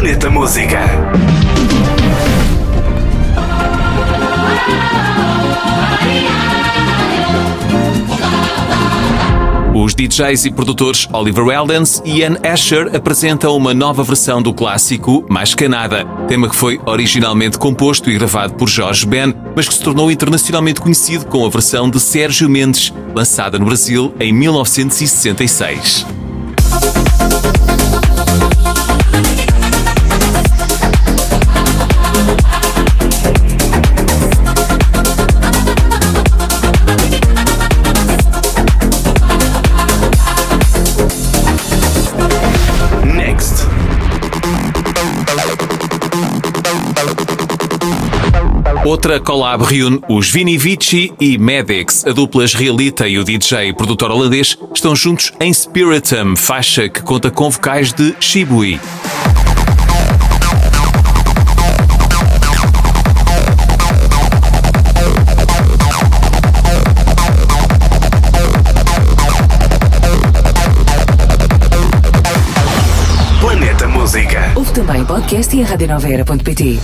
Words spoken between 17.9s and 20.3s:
e gravado por Jorge Ben, mas que se tornou